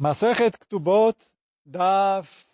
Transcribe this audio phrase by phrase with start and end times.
[0.00, 1.14] Masechet Ktubot
[1.66, 2.46] Daf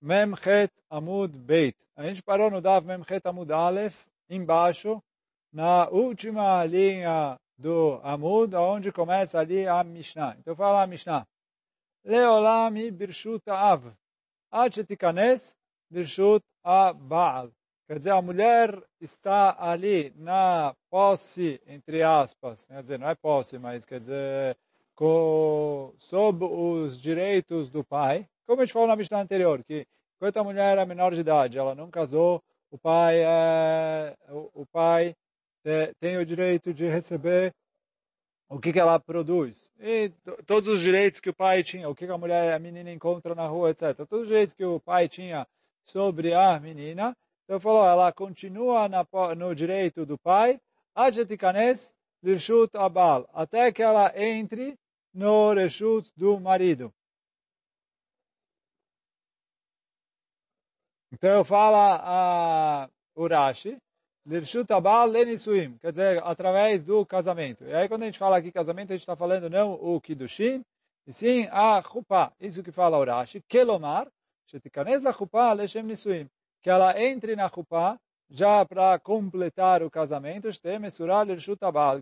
[0.00, 1.74] Memchet Amud Beit.
[1.96, 5.02] A gente parou no Daf Memchet Amud Aleph, embaixo,
[5.52, 10.36] na última linha do Amud, onde começa ali a Mishnah.
[10.38, 11.26] Então fala a Mishnah.
[12.04, 13.92] Leolam Birshut Av.
[14.52, 15.56] Achetikanes
[15.90, 17.50] Birshut Baal.
[17.88, 22.66] Quer dizer, a mulher está ali na posse, entre aspas.
[22.66, 24.56] Quer dizer, não é posse, mas quer dizer
[25.98, 29.86] sob os direitos do pai, como a gente falou na Mishnah anterior, que
[30.16, 34.66] enquanto a mulher é menor de idade, ela não casou, o pai, é, o, o
[34.66, 35.16] pai
[35.62, 37.54] te, tem o direito de receber
[38.48, 39.70] o que, que ela produz.
[39.78, 40.12] E
[40.44, 43.34] todos os direitos que o pai tinha, o que, que a mulher, a menina encontra
[43.34, 43.94] na rua, etc.
[44.08, 45.46] Todos os direitos que o pai tinha
[45.84, 47.16] sobre a menina.
[47.44, 50.60] Então falou, ela continua na, no direito do pai,
[53.32, 54.76] até que ela entre
[55.12, 56.92] no reshut do marido.
[61.12, 63.76] Então fala a Urashi,
[64.24, 67.64] Lirshut Abal Lenisuim, quer dizer, através do casamento.
[67.64, 70.64] E aí quando a gente fala aqui casamento, a gente está falando não o Kiddushin,
[71.06, 72.32] e sim a Chuppah.
[72.40, 74.06] Isso que fala Urashi, Kelomar,
[74.46, 76.28] Shetikanes la Chuppah Leshem Nisuim.
[76.62, 80.48] Que ela entre na Chuppah já para completar o casamento,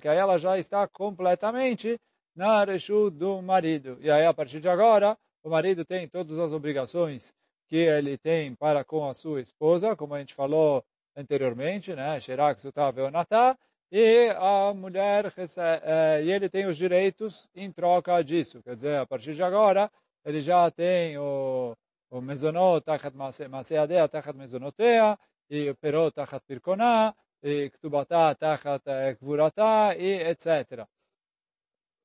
[0.01, 1.99] que aí ela já está completamente
[2.39, 3.99] na Reshut do marido.
[4.01, 7.35] E aí, a partir de agora, o marido tem todas as obrigações
[7.67, 10.85] que ele tem para com a sua esposa, como a gente falou
[11.17, 12.21] anteriormente, né?
[12.21, 13.59] Shirak Sutav Veonatá,
[13.91, 18.63] e a mulher recebe, é, e ele tem os direitos em troca disso.
[18.63, 19.91] Quer dizer, a partir de agora,
[20.25, 21.77] ele já tem o,
[22.09, 23.17] o mezonot tachat
[23.49, 25.19] maseadea tachat mezonotea,
[25.51, 28.85] e o perot tachat pirkoná, e ktubatá tachat
[29.19, 30.87] kvuratá, e etc.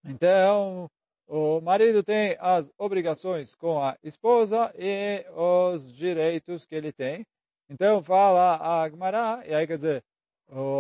[0.06, 0.90] Então,
[1.28, 7.26] o marido tem as obrigações com a esposa e os direitos que ele tem.
[7.70, 10.04] Então, fala a Agmará, e aí quer dizer,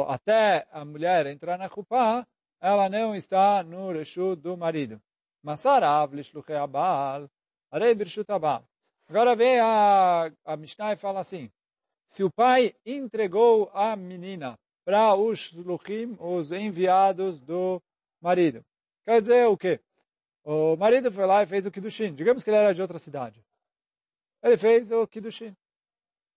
[0.07, 2.27] até a mulher entrar na Kupá,
[2.61, 5.01] ela não está no Reshut do marido.
[5.41, 7.29] Masarav lishluchei abal,
[7.71, 7.95] arei.
[9.09, 11.51] Agora vem a, a Mishnah e fala assim,
[12.05, 17.81] se o pai entregou a menina para os luchim, os enviados do
[18.21, 18.63] marido,
[19.05, 19.79] Quer dizer o quê?
[20.45, 22.13] O marido foi lá e fez o Kiddushin.
[22.13, 23.43] Digamos que ele era de outra cidade.
[24.41, 25.55] Ele fez o Kiddushin.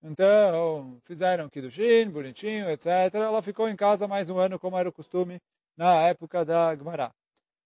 [0.03, 2.87] Então, fizeram Kiddushin, bonitinho, etc.
[3.15, 5.41] Ela ficou em casa mais um ano, como era o costume
[5.77, 7.12] na época da Gemara.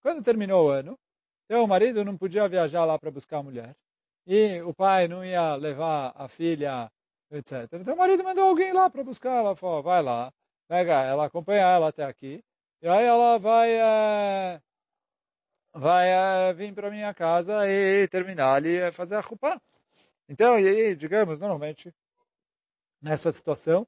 [0.03, 0.99] Quando terminou o ano,
[1.44, 3.77] então o marido não podia viajar lá para buscar a mulher.
[4.27, 6.91] E o pai não ia levar a filha,
[7.31, 7.69] etc.
[7.72, 9.38] Então o marido mandou alguém lá para buscar.
[9.38, 10.32] Ela falou, vai lá,
[10.69, 12.43] pega ela, acompanha ela até aqui.
[12.82, 13.72] E aí ela vai...
[13.72, 14.61] É
[15.72, 19.60] vai uh, vir para minha casa e terminar ali fazer a chupa.
[20.28, 21.92] Então, e digamos, normalmente,
[23.00, 23.86] nessa situação,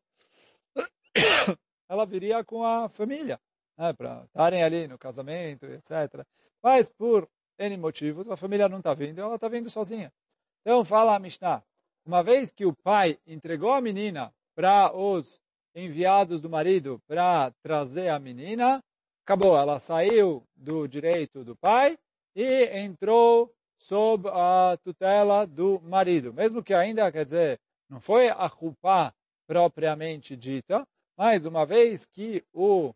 [1.89, 3.41] ela viria com a família,
[3.77, 6.27] né, para estarem ali no casamento, etc.
[6.63, 7.29] Mas por
[7.59, 10.13] N motivos, a família não está vindo, ela está vindo sozinha.
[10.61, 11.63] Então, fala a Mishnah,
[12.05, 15.41] uma vez que o pai entregou a menina para os
[15.75, 18.83] enviados do marido para trazer a menina,
[19.25, 21.99] acabou, ela saiu do direito do pai
[22.35, 26.33] e entrou sob a tutela do marido.
[26.33, 29.15] Mesmo que ainda, quer dizer, não foi a culpa
[29.47, 32.95] propriamente dita, mas uma vez que o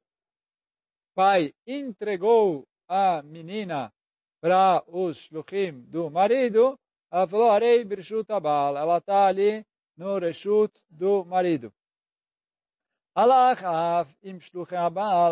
[1.15, 3.93] pai entregou a menina
[4.41, 6.79] para os shluchim do marido,
[7.11, 9.65] ela falou, arei birshut abal, ela está ali
[9.97, 11.73] no reshut do marido.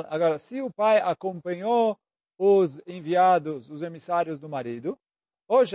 [0.08, 1.98] Agora, se o pai acompanhou
[2.38, 4.98] os enviados, os emissários do marido,
[5.46, 5.66] ou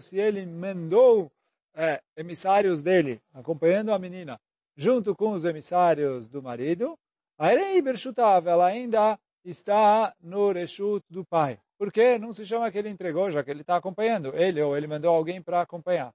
[0.00, 1.30] se ele mandou
[1.76, 4.40] é, emissários dele, acompanhando a menina,
[4.76, 6.98] junto com os emissários do marido,
[7.38, 11.60] ela ainda está no reshut do pai.
[11.78, 14.76] Por que não se chama que ele entregou, já que ele está acompanhando ele, ou
[14.76, 16.12] ele mandou alguém para acompanhar?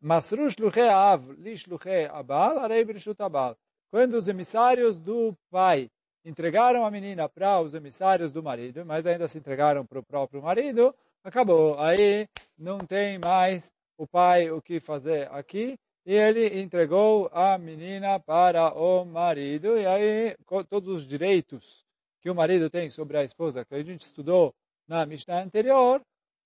[0.00, 3.56] Masru shluchei av li shluchei abal, arei brishut abal.
[3.90, 5.90] Quando os emissários do pai
[6.24, 10.40] entregaram a menina para os emissários do marido, mas ainda se entregaram para o próprio
[10.40, 10.94] marido,
[11.24, 11.78] acabou.
[11.80, 15.76] Aí não tem mais o pai o que fazer aqui,
[16.06, 20.36] e ele entregou a menina para o marido, e aí
[20.68, 21.84] todos os direitos
[22.20, 24.54] que o marido tem sobre a esposa, que a gente estudou
[24.88, 26.00] na Mishnah anterior,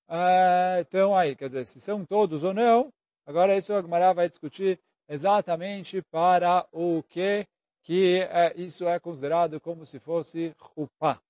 [0.08, 1.36] uh, estão aí.
[1.36, 2.92] Quer dizer, se são todos ou não,
[3.26, 7.46] agora isso a Gemara vai discutir exatamente para o que
[7.82, 11.22] que é, isso é considerado como se fosse rupa.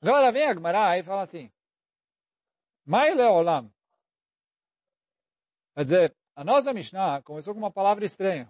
[0.00, 1.50] Agora vem a Gemara e fala assim,
[2.86, 3.72] Mai leolam.
[5.74, 8.46] Quer dizer, a nossa Mishnah começou com uma palavra estranha.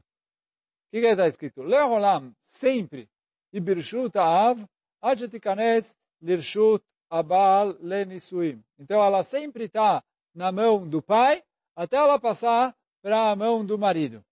[0.88, 1.62] O que está escrito?
[1.62, 3.08] Leolam, sempre.
[3.52, 4.62] E birshut av,
[5.00, 6.84] adjetikanes lirshut
[7.14, 8.62] abal lenisuim.
[8.78, 10.02] Então ela sempre está
[10.34, 11.44] na mão do pai
[11.76, 14.24] até ela passar para a mão do marido.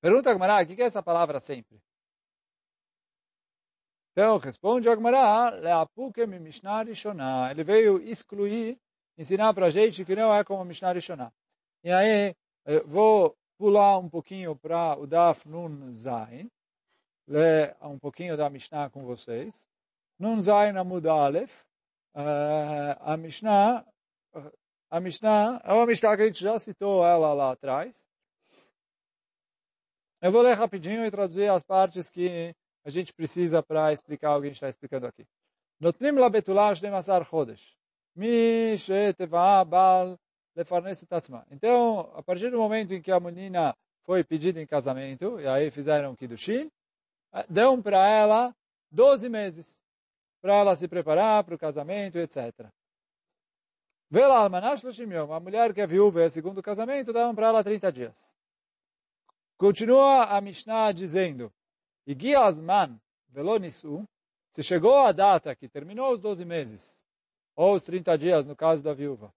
[0.00, 1.80] Pergunta a Gemara, o que é essa palavra sempre?
[4.12, 7.50] Então, responde a Gemara, Leapuke mi Mishnah Rishonah.
[7.50, 8.78] Ele veio excluir,
[9.16, 11.32] ensinar para a gente que não é como Mishnah Rishonah.
[11.84, 12.34] E aí,
[12.86, 16.50] vou pular um pouquinho para o Daf Nun Zain,
[17.26, 19.71] ler um pouquinho da Mishnah com vocês.
[20.22, 21.64] Nun Zain Amud Aleph,
[22.14, 23.84] a Mishnah,
[24.88, 28.06] a Mishnah é uma Mishnah que a gente já citou ela lá atrás.
[30.20, 32.54] Eu vou ler rapidinho e traduzir as partes que
[32.84, 35.26] a gente precisa para explicar o que a gente está explicando aqui.
[35.80, 37.76] Notrim la betulash de masar chodesh.
[38.14, 40.16] Mi she'teva bal
[40.54, 41.44] lefarnes tatzma.
[41.50, 43.74] Então, a partir do momento em que a menina
[44.04, 46.70] foi pedida em casamento, e aí fizeram kiddushin,
[47.48, 48.54] dão para ela
[48.92, 49.81] 12 meses
[50.42, 52.66] para ela se preparar para o casamento, etc.
[54.10, 58.32] Vela almanash a mulher que é viúva é segundo casamento, dão para ela 30 dias.
[59.56, 61.50] Continua a Mishnah dizendo,
[62.04, 64.06] Igi Azman Velonisu,
[64.50, 67.06] se chegou a data que terminou os 12 meses,
[67.54, 69.32] ou os 30 dias no caso da viúva,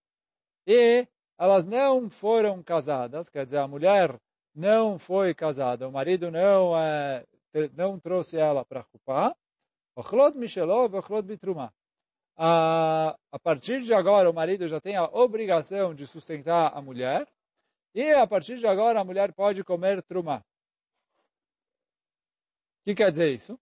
[0.66, 4.20] e elas não foram casadas, quer dizer, a mulher
[4.54, 7.24] não foi casada, o marido não, é,
[7.74, 9.36] não trouxe ela para Kupá,
[9.96, 11.74] Ochlot Michelov, Ochlot Bitruma.
[12.38, 17.28] A partir de agora, o marido já tem a obrigação de sustentar a mulher,
[17.94, 20.44] e a partir de agora, a mulher pode comer truma
[22.86, 23.60] que quer dizer isso?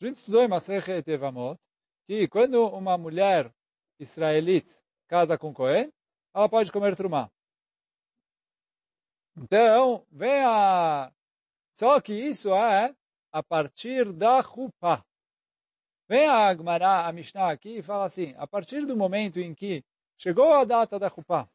[0.00, 1.56] A gente estudou em Masechet Evamot
[2.04, 3.54] que quando uma mulher
[4.00, 4.74] israelita
[5.06, 5.92] casa com Cohen,
[6.34, 7.30] ela pode comer trumá.
[9.36, 11.12] Então, vem a...
[11.74, 12.94] Só que isso é
[13.32, 15.04] a partir da Chupá.
[16.10, 19.84] Vem a Agmará, a Mishnah aqui e fala assim, a partir do momento em que
[20.18, 21.48] chegou a data da Chupá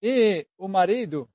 [0.00, 1.28] e o marido,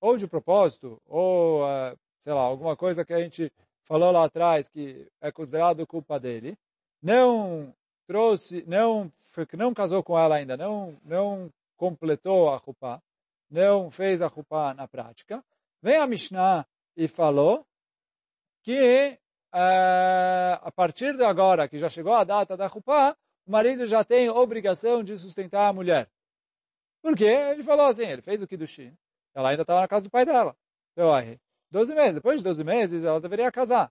[0.00, 3.52] ou de propósito, ou, uh, sei lá, alguma coisa que a gente
[3.84, 6.56] falou lá atrás que é considerado culpa dele,
[7.02, 7.74] não
[8.06, 9.12] trouxe, não
[9.52, 13.02] não casou com ela ainda, não não completou a culpa,
[13.50, 15.44] não fez a culpa na prática,
[15.82, 16.66] vem a Mishnah
[16.96, 17.66] e falou
[18.62, 19.18] que
[19.52, 19.97] uh,
[20.68, 23.16] a partir de agora, que já chegou a data da culpa,
[23.46, 26.10] o marido já tem obrigação de sustentar a mulher.
[27.00, 27.24] Por quê?
[27.24, 28.94] Ele falou assim, ele fez o Kiddushin,
[29.34, 30.54] ela ainda estava na casa do pai dela.
[30.92, 31.38] Então, aí,
[31.70, 32.14] 12 meses.
[32.16, 33.90] Depois de 12 meses, ela deveria casar.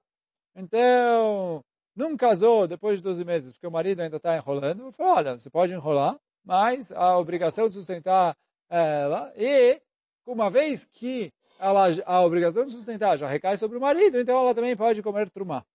[0.56, 1.63] Então,
[1.95, 4.91] não casou depois de 12 meses, porque o marido ainda está enrolando.
[4.91, 6.15] Falou, olha, você pode enrolar,
[6.45, 8.38] mas a obrigação de sustentar
[8.69, 9.81] ela, e
[10.27, 14.53] uma vez que ela, a obrigação de sustentar já recai sobre o marido, então ela
[14.53, 15.65] também pode comer trumá.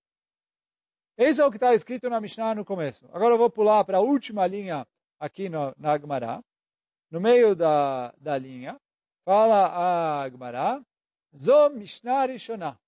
[1.17, 3.09] Isso é o que está escrito na Mishnah no começo.
[3.13, 4.87] Agora eu vou pular para a última linha
[5.21, 6.43] aqui no, na Agmará.
[7.11, 8.81] No meio da, da linha,
[9.25, 10.81] fala a Agmará,
[11.37, 12.79] Zo Mishnah Rishonah.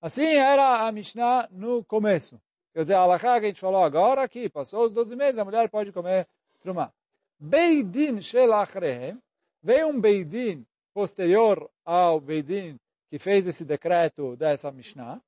[0.00, 2.40] Assim era a Mishnah no começo.
[2.72, 5.44] Quer dizer, a Alachá que a gente falou agora, que passou os 12 meses, a
[5.44, 6.26] mulher pode comer
[6.60, 6.90] trumá.
[7.38, 9.18] Beidin Shel Achrehem,
[9.62, 12.78] veio um Beidin posterior ao Beidin
[13.10, 15.20] que fez esse decreto dessa Mishnah.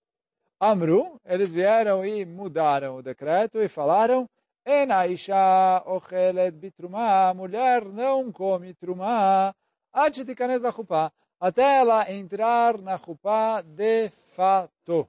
[0.60, 4.28] Amru, eles vieram e mudaram o decreto e falaram
[4.66, 9.54] Enaisha ochelet bitrumá, a mulher não come trumá,
[9.92, 15.06] atitikanes da chupá, até ela entrar na chupá de fato.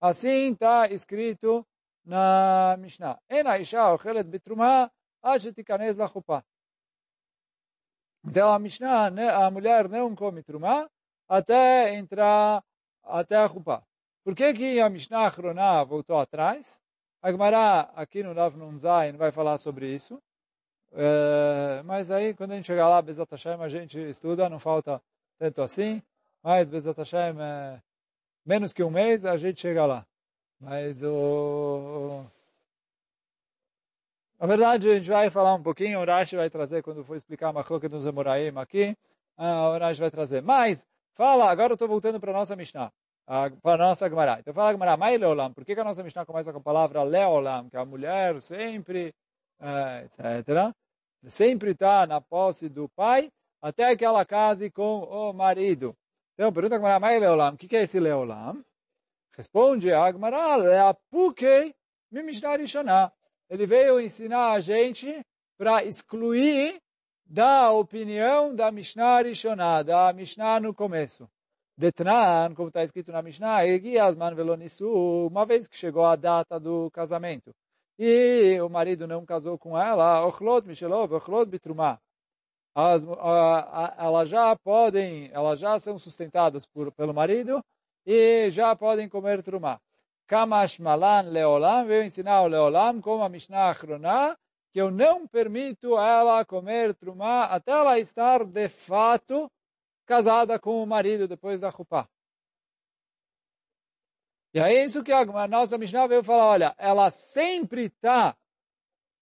[0.00, 1.66] Assim está escrito
[2.04, 3.18] na Mishnah.
[3.28, 4.88] Enaisha ochelet bitrumá,
[5.20, 6.44] atitikanes da chupá.
[8.24, 10.88] Então a Mishnah, né, a mulher não come trumá,
[11.28, 12.62] até entrar
[13.04, 13.82] até a Chupá.
[14.24, 16.80] Por que, que a Mishnah Achroná voltou atrás?
[17.22, 20.22] A Gemara aqui no Rav Nunzain vai falar sobre isso.
[20.92, 25.00] É, mas aí, quando a gente chegar lá, Bezat Hashem, a gente estuda, não falta
[25.38, 26.02] tanto assim.
[26.42, 27.80] Mas Bezat Hashem, é,
[28.44, 30.06] menos que um mês, a gente chega lá.
[30.58, 32.24] Mas o...
[34.38, 37.48] Na verdade, a gente vai falar um pouquinho, o Rashi vai trazer, quando for explicar
[37.48, 38.96] a Machloket nos Emoraim aqui,
[39.36, 40.42] o Rashi vai trazer.
[40.42, 40.86] Mas,
[41.20, 42.90] fala, agora eu estou voltando para a nossa Mishnah,
[43.26, 44.38] para a nossa Gemara.
[44.40, 47.02] Então fala Gemara, Mai Leolam, por que, que a nossa Mishnah começa com a palavra
[47.02, 49.14] Leolam, que a mulher sempre,
[49.60, 50.74] é, etc
[51.28, 55.94] sempre está na posse do pai, até que ela case com o marido.
[56.32, 58.64] Então, pergunta a Gemara, Leolam, o que é esse Leolam?
[59.36, 61.74] Responde a Gemara, Leapukei
[62.10, 63.12] mi Mishnah Rishoná.
[63.50, 65.20] Ele veio ensinar a gente
[65.58, 66.80] para excluir
[67.30, 71.30] da opinião da Mishnah Rishoná, da Mishnah no começo.
[71.76, 76.90] Detran, como está escrito na Mishnah, Egiasman Velonisu, uma vez que chegou a data do
[76.90, 77.54] casamento,
[77.96, 82.00] e o marido não casou com ela, Ochlot Mishelov, Ochlot Bitrumah,
[82.74, 83.04] elas,
[83.96, 87.64] elas já podem, elas já são sustentadas por, pelo marido
[88.04, 89.78] e já podem comer trumá.
[90.26, 94.36] Kamash Malan Leolam veio ensinar o Leolam como a Mishnah Achroná,
[94.72, 99.50] que eu não permito ela comer trumá até ela estar de fato
[100.06, 102.08] casada com o marido depois da Chupá.
[104.52, 108.36] E é isso que a nossa Mishnah veio falar, olha, ela sempre está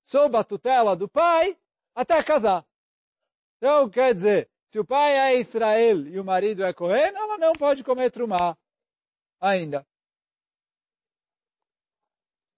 [0.02, 1.58] sob a tutela do pai
[1.94, 2.66] até casar.
[3.58, 7.52] Então, quer dizer, se o pai é Israel e o marido é Cohen, ela não
[7.52, 8.56] pode comer trumá
[9.40, 9.86] ainda.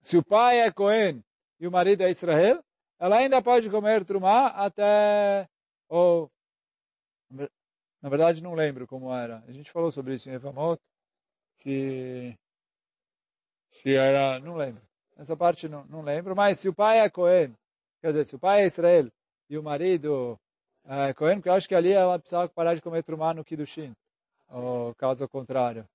[0.00, 1.25] Se o pai é Cohen
[1.59, 2.64] e o marido é Israel,
[3.00, 5.49] ela ainda pode comer trumá até...
[5.88, 6.30] Ou,
[8.02, 9.42] na verdade, não lembro como era.
[9.49, 10.80] A gente falou sobre isso em Evamot.
[11.57, 12.38] Se,
[13.73, 14.83] se era, não lembro.
[15.16, 16.37] Essa parte não, não lembro.
[16.37, 17.57] Mas se o pai é Cohen,
[18.00, 19.11] quer dizer, se o pai é Israel
[19.49, 20.38] e o marido
[20.85, 23.95] é Cohen, porque eu acho que ali ela precisava parar de comer trumá no Kiddushin.
[24.49, 25.88] Ou caso contrário.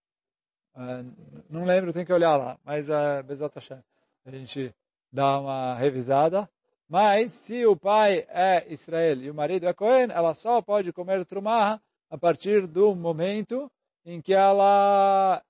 [0.75, 1.03] É,
[1.49, 2.59] não lembro, tem que olhar lá.
[2.63, 3.83] Mas, é, Bezat Hashem,
[4.25, 4.73] a gente
[5.11, 6.49] dá uma revisada.
[6.87, 11.25] Mas se o pai é Israel e o marido é Cohen, ela só pode comer
[11.25, 13.69] trumá a partir do momento
[14.05, 15.43] em que ela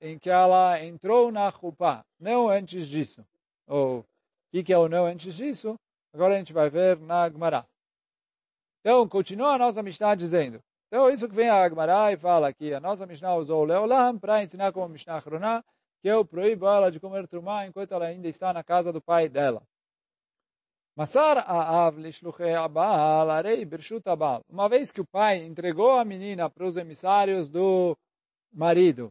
[0.00, 3.26] em que ela entrou na chupa, não antes disso.
[3.66, 4.04] Ou o
[4.52, 5.76] que, que é o não antes disso?
[6.14, 7.66] Agora a gente vai ver na Gemara.
[8.80, 10.62] Então, continua a nossa Mishnah dizendo.
[10.86, 14.18] Então, isso que vem a Gemara e fala que a nossa Mishnah usou o Leolam
[14.18, 15.64] para ensinar como Mishnah Chroná,
[16.00, 19.28] que eu proíbo ela de comer trumá enquanto ela ainda está na casa do pai
[19.28, 19.62] dela.
[20.87, 20.87] Masar Aav lishluchei Abal, arei birshut Abal.
[24.48, 27.96] Uma vez que o pai entregou a menina para os emissários do
[28.52, 29.08] marido,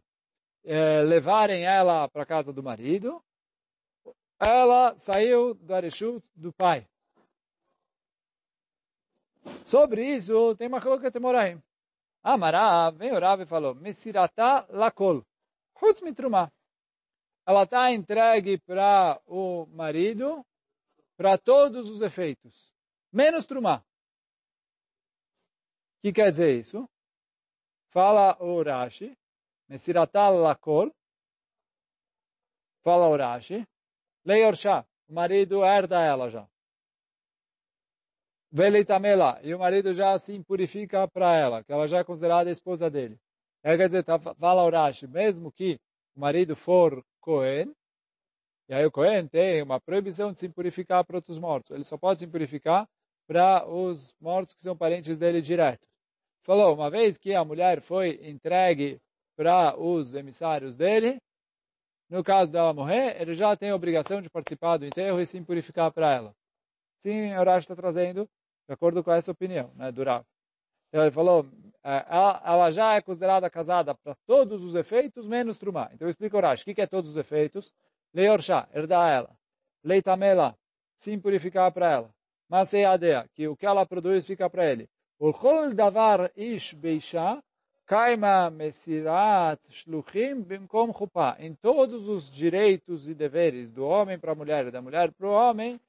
[0.66, 3.24] eh, levarem ela para a casa do marido,
[4.38, 6.86] ela saiu do areshut do pai.
[9.64, 11.58] Sobre isso, tem uma coloca temoraim.
[12.22, 15.24] Amará, vem o Rav e falou, Mesiratá lakol,
[15.78, 16.52] chutz mitrumá.
[17.46, 20.44] Ela está entregue para o marido,
[21.18, 22.72] para todos os efeitos,
[23.12, 23.84] menos trumá.
[25.98, 26.88] O que quer dizer isso?
[27.90, 29.18] Fala o Rashi,
[29.68, 30.94] Mesiratal Lakol,
[32.84, 33.66] fala o Rashi,
[34.24, 36.48] Lei Orshá, o marido herda ela já.
[38.52, 42.88] Velitamela, e o marido já se impurifica para ela, que ela já é considerada esposa
[42.88, 43.18] dele.
[43.64, 44.70] É, quer dizer, tá, fala o
[45.08, 45.80] mesmo que
[46.14, 47.74] o marido for Cohen,
[48.68, 51.70] e aí o Cohen tem uma proibição de se purificar para outros mortos.
[51.74, 52.86] Ele só pode se purificar
[53.26, 55.86] para os mortos que são parentes dele direto.
[56.42, 59.00] Falou, uma vez que a mulher foi entregue
[59.36, 61.18] para os emissários dele,
[62.10, 65.40] no caso dela morrer, ele já tem a obrigação de participar do enterro e se
[65.42, 66.34] purificar para ela.
[67.00, 68.28] Sim, o Rashi está trazendo,
[68.66, 70.02] de acordo com essa opinião, né, do.
[70.02, 71.46] Então ele falou,
[71.84, 75.90] é, ela, já é considerada casada para todos os efeitos, menos Trumá.
[75.92, 77.74] Então eu explico o Rashi, o que é todos os efeitos?
[78.12, 79.38] Leorsha, herdar ela.
[79.84, 80.56] Leitamela,
[80.96, 82.14] se purificar para ela.
[82.48, 84.88] Maseiadea, que o que ela produz fica para ele.
[85.20, 87.42] Ulchol davar ish beisha,
[87.86, 91.36] kaima mesirat shluchim bimkom chupa.
[91.38, 95.26] Em todos os direitos e deveres do homem para a mulher e da mulher para
[95.26, 95.80] o homem,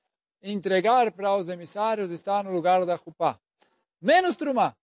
[0.42, 3.40] entregar para os emissários está no lugar da chupa.
[4.02, 4.76] Menos trumá.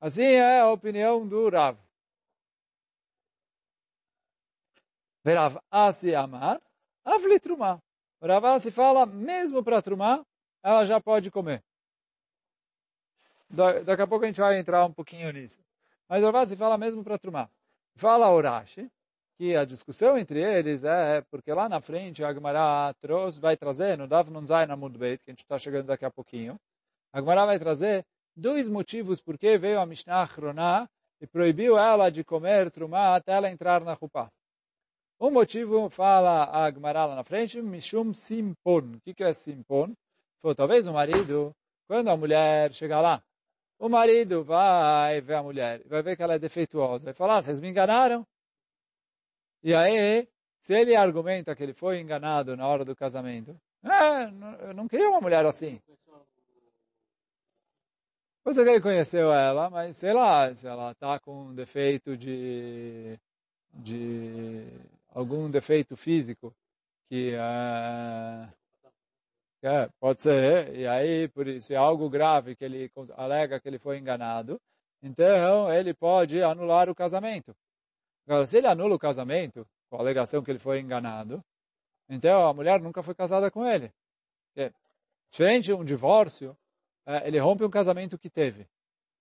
[0.00, 1.76] Assim é a opinião do Rav.
[5.24, 6.60] Verav Asi Amar,
[7.04, 7.80] Avli Trumá.
[8.22, 10.24] Rav Asi fala, mesmo para Trumá,
[10.62, 11.62] ela já pode comer.
[13.84, 15.58] daqui a pouco a gente vai entrar um pouquinho nisso.
[16.08, 17.50] Mas Rav Asi fala mesmo para Trumá.
[17.94, 18.90] Fala Urashi,
[19.36, 23.96] que a discussão entre eles é porque lá na frente a Gemara trouxe, vai trazer,
[23.96, 26.60] no Dav na Mudbeit, que a gente está chegando daqui a pouquinho,
[27.12, 28.04] a Gemara vai trazer
[28.36, 30.88] dois motivos por que veio a Mishnah Chroná
[31.20, 34.30] e proibiu ela de comer trumá até ela entrar na Rupá.
[35.20, 38.94] Um motivo, fala a Gemara lá na frente, Mishum Simpon.
[38.96, 39.94] O que, que é Simpon?
[40.40, 41.54] Foi talvez o marido,
[41.86, 43.22] quando a mulher chegar lá,
[43.78, 47.42] o marido vai ver a mulher, vai ver que ela é defeituosa, vai falar, ah,
[47.42, 48.26] vocês me enganaram?
[49.62, 50.26] E aí,
[50.58, 55.10] se ele argumenta que ele foi enganado na hora do casamento, é, eu não queria
[55.10, 55.78] uma mulher assim.
[58.42, 63.18] Você que ele conheceu ela, mas sei lá, se ela está com um defeito de,
[63.74, 64.66] de
[65.20, 66.54] algum defeito físico
[67.08, 68.52] que uh,
[69.62, 73.78] é, pode ser, e aí, por isso, é algo grave que ele alega que ele
[73.78, 74.60] foi enganado,
[75.02, 77.54] então ele pode anular o casamento.
[78.26, 81.44] Agora, se ele anula o casamento, com a alegação que ele foi enganado,
[82.08, 83.92] então a mulher nunca foi casada com ele.
[84.56, 84.72] É,
[85.30, 86.56] diferente de um divórcio,
[87.06, 88.66] é, ele rompe um casamento que teve.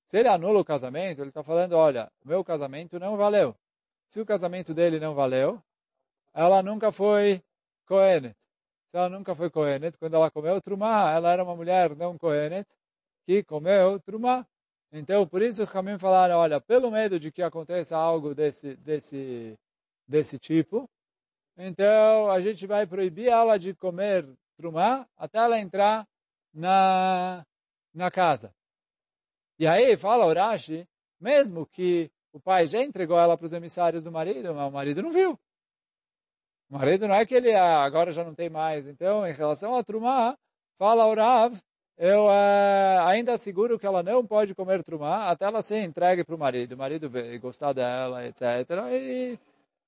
[0.07, 3.55] Se ele anula o casamento, ele está falando, olha, meu casamento não valeu.
[4.09, 5.61] Se o casamento dele não valeu,
[6.39, 7.43] ela nunca foi
[7.85, 8.33] Kohenet.
[8.89, 12.65] Se ela nunca foi Kohenet, quando ela comeu Trumá, ela era uma mulher não Kohenet,
[13.25, 14.47] que comeu Trumá.
[14.89, 19.59] Então, por isso os caminhos falaram, olha, pelo medo de que aconteça algo desse, desse,
[20.07, 20.89] desse tipo,
[21.57, 26.07] então a gente vai proibir ela de comer Trumá até ela entrar
[26.53, 27.45] na,
[27.93, 28.55] na casa.
[29.59, 30.87] E aí fala Urashi,
[31.19, 35.01] mesmo que o pai já entregou ela para os emissários do marido, mas o marido
[35.01, 35.37] não viu.
[36.69, 38.87] O marido não é que ele ah, agora já não tem mais.
[38.87, 40.37] Então, em relação a Trumá,
[40.77, 41.57] fala o Rav,
[41.97, 46.35] eu uh, ainda asseguro que ela não pode comer Trumá até ela ser entregue para
[46.35, 46.73] o marido.
[46.73, 47.11] O marido
[47.41, 48.41] gostar dela, etc.
[48.91, 49.39] E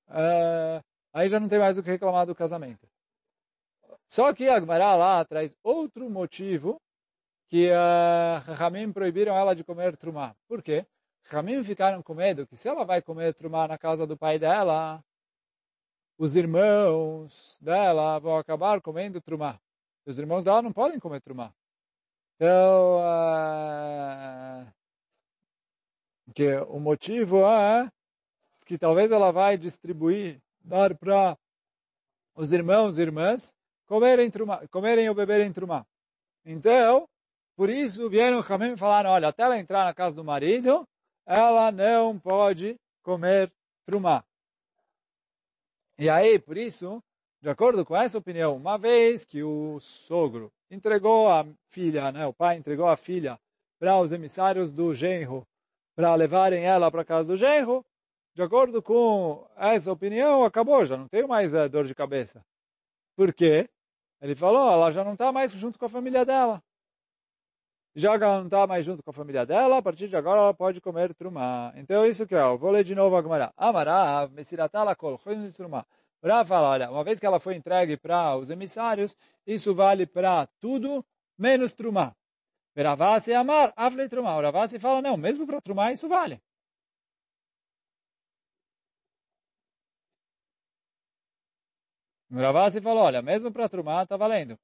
[0.08, 0.84] uh,
[1.14, 2.86] aí já não tem mais o que reclamar do casamento.
[4.10, 6.80] Só que a Gemara lá traz outro motivo
[7.48, 10.34] que uh, Ramim proibiram ela de comer Trumá.
[10.48, 10.84] Por quê?
[11.30, 15.02] Ramim ficaram com medo que se ela vai comer Trumá na casa do pai dela,
[16.22, 19.58] os irmãos dela vão acabar comendo trumá.
[20.06, 21.52] Os irmãos dela não podem comer trumá.
[22.36, 24.72] Então, uh,
[26.32, 27.90] que o motivo é
[28.64, 31.36] que talvez ela vai distribuir, dar para
[32.36, 33.52] os irmãos e irmãs
[33.88, 35.84] comerem, trumá, comerem ou beberem trumá.
[36.46, 37.08] Então,
[37.56, 40.86] por isso vieram o Hamim e falaram, olha, até ela entrar na casa do marido,
[41.26, 43.52] ela não pode comer
[43.84, 44.24] trumá.
[46.02, 47.00] E aí, por isso,
[47.40, 52.32] de acordo com essa opinião, uma vez que o sogro entregou a filha, né, o
[52.32, 53.38] pai entregou a filha
[53.78, 55.46] para os emissários do genro,
[55.94, 57.86] para levarem ela para casa do genro,
[58.34, 62.44] de acordo com essa opinião, acabou, já não tem mais é, dor de cabeça.
[63.14, 63.70] Por quê?
[64.20, 66.60] Ele falou, ela já não está mais junto com a família dela.
[67.94, 70.40] Já que ela não está mais junto com a família dela, a partir de agora
[70.40, 71.72] ela pode comer trumá.
[71.76, 73.52] Então isso que é, eu vou ler de novo a Gemara.
[73.56, 75.18] Amarav, Mesiratala Kol,
[75.54, 75.84] trumá.
[76.24, 80.46] Rav fala, olha, uma vez que ela foi entregue para os emissários, isso vale para
[80.60, 81.04] tudo,
[81.36, 82.14] menos trumá.
[82.76, 84.36] Ravasi amar, afle trumá.
[84.38, 86.40] O Ravasi fala, não, mesmo para trumá isso vale.
[92.30, 94.58] O Ravasi falou, olha, mesmo para trumá está valendo.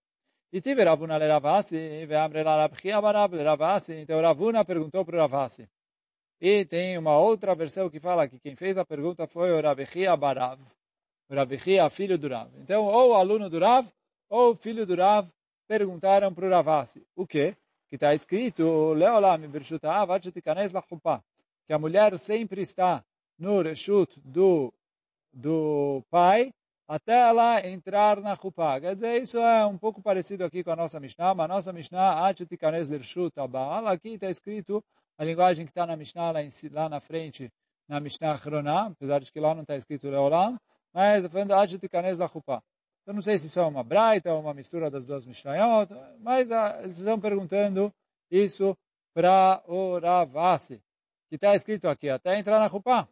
[0.51, 3.95] E tive Ravuna le Ravasi, e Amre la Rabchia Barab le Ravasi.
[3.95, 5.69] Então Ravuna perguntou para o Ravasi.
[6.41, 10.17] E tem uma outra versão que fala que quem fez a pergunta foi o Rabchia
[10.17, 10.61] Barav.
[11.29, 12.51] O Rabchia, filho do Rav.
[12.57, 13.87] Então, ou aluno do Rav,
[14.31, 15.29] ou filho do Rav,
[15.67, 17.07] perguntaram para o Ravasi.
[17.15, 17.55] O quê?
[17.87, 20.83] Que está escrito, Leolam Birshutav, Atchetikanes la
[21.67, 23.05] Que a mulher sempre está
[23.39, 24.73] no reshut do,
[25.33, 26.53] do pai,
[26.89, 28.81] até ela entrar na Chupá.
[28.81, 31.73] Quer dizer, isso é um pouco parecido aqui com a nossa Mishnah, mas a nossa
[31.73, 32.47] Mishnah, aqui
[34.15, 34.83] está escrito
[35.19, 37.53] a linguagem que está na Mishnah lá, em, lá na frente,
[37.87, 40.59] na Mishnah Chroná, apesar de que lá não está escrito Leolam,
[40.93, 42.63] mas está falando Atitikanes la Chupá.
[43.07, 46.51] Eu não sei se isso é uma braita ou uma mistura das duas Mishnayot, mas
[46.51, 47.93] ah, eles estão perguntando
[48.31, 48.77] isso
[49.15, 50.81] para o Ravasi,
[51.29, 53.09] que está escrito aqui, até entrar na Chupá.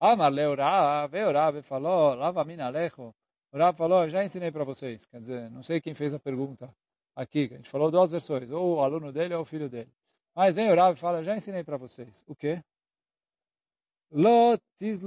[0.00, 3.14] Amar leu Rav, veio Rav falou, lava mina alejo.
[3.52, 5.06] O Rav falou, já ensinei para vocês.
[5.06, 6.74] Quer dizer, não sei quem fez a pergunta
[7.14, 7.48] aqui.
[7.52, 9.90] A gente falou duas versões, ou o aluno dele ou o filho dele.
[10.34, 12.24] Mas vem o e fala, já ensinei para vocês.
[12.26, 12.62] O quê?
[14.10, 14.58] Lo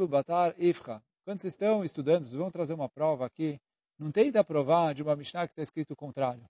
[0.07, 1.01] batar ifcha.
[1.25, 3.59] Quando vocês estão estudando, vocês vão trazer uma prova aqui,
[3.99, 6.43] não tenta provar de uma Mishnah que está escrito o contrário.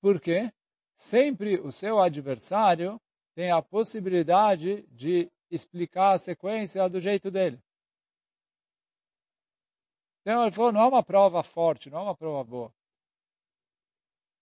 [0.00, 0.52] Por quê?
[0.94, 3.00] Sempre o seu adversário
[3.34, 7.60] tem a possibilidade de explicar a sequência do jeito dele.
[10.22, 12.72] Então ele falou, não é uma prova forte, não é uma prova boa.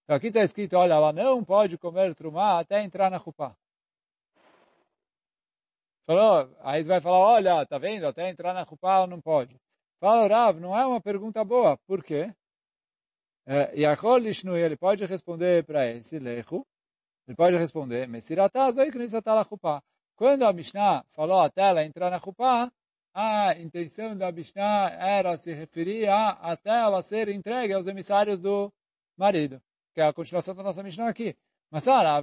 [0.05, 3.57] Então aqui está escrito, olha, ela não pode comer trumá até entrar na chupá.
[6.07, 9.55] Falou, aí você vai falar, olha, tá vendo, até entrar na chupá ela não pode.
[10.01, 11.77] Fala, Rav, não é uma pergunta boa.
[11.87, 12.33] Por quê?
[13.47, 16.67] É, Yachol Lishnui, ele pode responder para esse lecho,
[17.27, 19.83] ele pode responder, Mesiratá, zoi knisatá la chupá.
[20.19, 22.73] Quando a Mishnah falou até ela entrar na Chupá,
[23.15, 28.73] a intenção da Mishnah era se referir a até ela ser entregue aos emissários do
[29.17, 29.63] marido,
[29.95, 31.37] que é a continuação da nossa Mishnah aqui.
[31.71, 32.21] Mas uma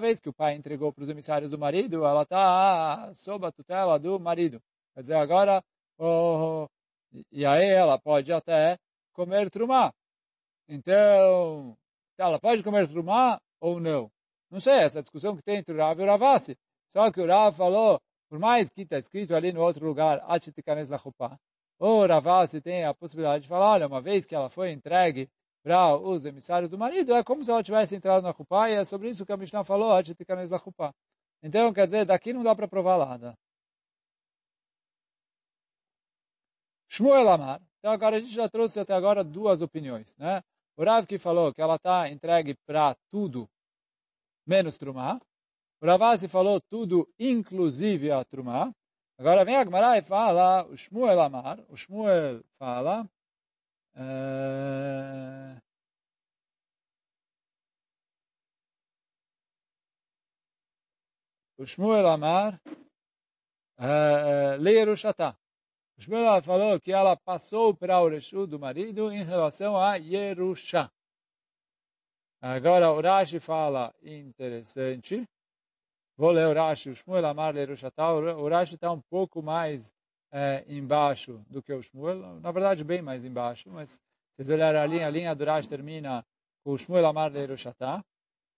[0.00, 3.98] vez que o pai entregou para os emissários do marido, ela está sob a tutela
[3.98, 4.62] do marido.
[4.94, 5.64] Quer dizer, agora
[5.98, 6.68] o,
[7.32, 8.78] E aí ela pode até
[9.12, 9.92] comer trumá.
[10.68, 11.76] Então,
[12.16, 14.12] ela pode comer trumá ou não?
[14.50, 16.56] Não sei, essa discussão que tem entre o Rav e o Ravassi.
[16.92, 20.88] Só que o Rav falou, por mais que está escrito ali no outro lugar, Achitikanes
[20.88, 21.38] Lachupá,
[21.78, 25.28] o Ravassi tem a possibilidade de falar, olha, uma vez que ela foi entregue
[25.62, 28.84] para os emissários do marido, é como se ela tivesse entrado na Chupá, e é
[28.84, 30.92] sobre isso que a Mishnah falou, Achitikanes Lachupá.
[31.42, 33.34] Então, quer dizer, daqui não dá para provar nada.
[36.90, 37.62] Shmuel Amar.
[37.78, 40.42] Então agora a gente já trouxe até agora duas opiniões, né?
[40.76, 43.48] O Rav que falou que ela está entregue para tudo,
[44.50, 45.20] menos Trumá.
[45.80, 48.74] O Ravasi falou tudo, inclusive a Trumá.
[49.16, 53.08] Agora vem a Gemara e fala, o Shmuel Amar, o Shmuel fala,
[53.94, 55.60] uh,
[61.56, 62.60] o Shmuel Amar,
[63.78, 65.36] uh, uh, Leirushatá.
[65.96, 70.90] O Shmuel falou que ela passou para o Reshu do marido em relação a Yerusha.
[72.40, 75.28] Agora o Rashi fala interessante.
[76.16, 76.90] Vou ler o Rashi.
[76.90, 78.12] O Shmuel Amar Lerushatá.
[78.12, 79.92] O Rashi está um pouco mais
[80.32, 82.40] é, embaixo do que o Shmuel.
[82.40, 83.70] Na verdade, bem mais embaixo.
[83.70, 84.00] Mas
[84.38, 86.24] se olhar a linha, a linha do Rashi termina
[86.64, 88.02] com o Shmuel Amar Lerushatá.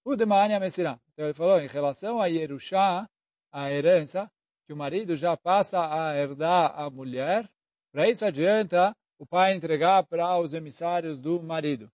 [0.05, 0.99] O Demania Messirá.
[1.13, 3.09] Então ele falou em relação a Yerusha,
[3.53, 4.31] a herança,
[4.67, 7.49] que o marido já passa a herdar a mulher,
[7.93, 11.91] para isso adianta o pai entregar para os emissários do marido.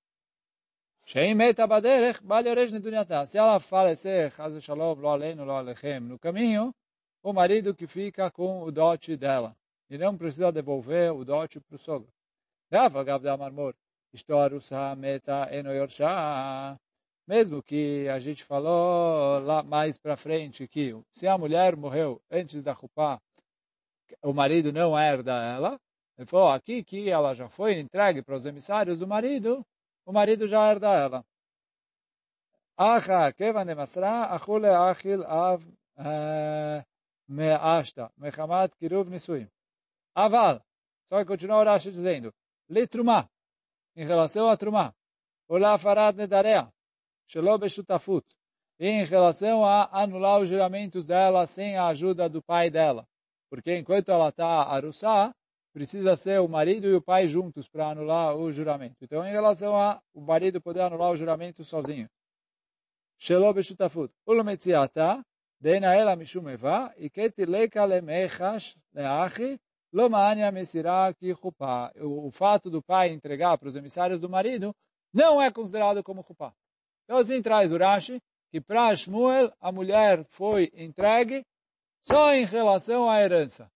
[1.10, 1.18] Se
[3.38, 4.30] ela falecer,
[6.02, 6.74] no caminho,
[7.22, 9.56] o marido que fica com o dote dela.
[9.88, 12.12] E não precisa devolver o dote para o sogro.
[17.26, 22.62] Mesmo que a gente falou lá mais para frente que se a mulher morreu antes
[22.62, 23.18] da Rupá,
[24.22, 25.80] o marido não herda ela,
[26.18, 29.64] ele falou aqui que ela já foi entregue para os emissários do marido,
[30.08, 31.24] o marido já herda ela.
[32.78, 35.62] Acha kevan de masra, achule achil av
[35.98, 36.82] eh,
[37.28, 39.46] me'ashta, mechamat kiruv nisuim.
[40.14, 40.64] Aval,
[41.10, 42.32] só que continua o Rashi dizendo,
[42.70, 43.28] le trumá,
[43.94, 44.94] em relação a trumá,
[45.46, 46.72] o la farad nedarea,
[47.26, 48.24] Shelo Beshutafut.
[48.80, 53.06] Em relação a anular os juramentos dela sem a ajuda do pai dela.
[53.50, 55.34] Porque enquanto ela está arussá,
[55.72, 58.96] precisa ser o marido e o pai juntos para anular o juramento.
[59.02, 62.08] Então, em relação a o marido poder anular o juramento sozinho.
[63.18, 64.12] Shelo Beshutafut.
[64.26, 65.22] Ulometziata,
[65.60, 66.94] Deina ela mishum eva,
[67.46, 69.58] leka lemechash leachi,
[69.92, 71.34] lomania mesirá ki
[72.00, 74.72] O fato do pai entregar para os emissários do marido
[75.12, 76.54] não é considerado como chupá.
[77.04, 78.20] Então assim traz o Rashi,
[78.52, 81.44] que para Shmuel a mulher foi entregue
[82.02, 83.68] só em relação à herança.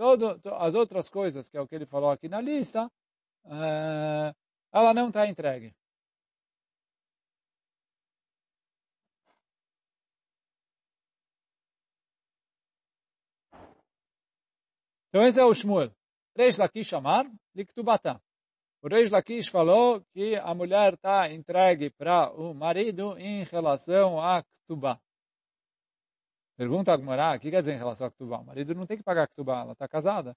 [0.00, 2.90] Todo, as outras coisas, que é o que ele falou aqui na lista,
[3.44, 4.34] uh,
[4.72, 5.74] ela não está entregue.
[15.10, 15.92] Então esse é o Shmuel.
[16.34, 18.18] Reish Lakish Amar, Liktubatá.
[18.80, 24.42] O Reis Lakish falou que a mulher está entregue para o marido em relação a
[24.64, 24.98] Ktubá.
[26.60, 28.36] Pergunta a Gmará, o que quer dizer em relação a Ktubá?
[28.38, 30.36] O marido não tem que pagar Ktubá, ela está casada.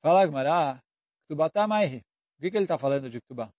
[0.00, 0.82] Fala Gmará,
[1.26, 1.92] Ktubá está mais.
[1.92, 3.52] O que, que ele está falando de Ktubá?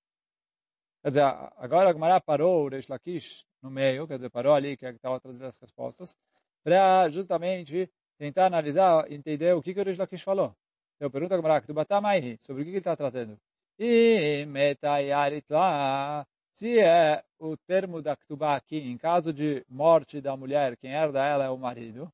[1.03, 1.21] Quer dizer,
[1.55, 4.89] agora a Gmará parou o Reish Lakish no meio, quer dizer, parou ali, que é
[4.89, 6.17] que estava trazendo as respostas,
[6.63, 10.55] para justamente tentar analisar, entender o que, que o Reish Lakish falou.
[10.99, 13.39] Eu pergunto a Gemara, Ktubatamai, sobre o que ele está tratando?
[13.77, 16.25] E metayaritla,
[16.59, 21.25] se é o termo da Ktubá aqui, em caso de morte da mulher, quem herda
[21.25, 22.11] ela é o marido,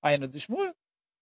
[0.00, 0.72] aí no Shmuel,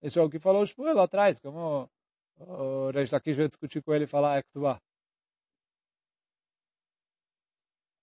[0.03, 1.88] isso é o que falou Shmuel lá atrás, como
[2.37, 4.79] o Reish Lakish vai discutir com ele e falar é Ktubá.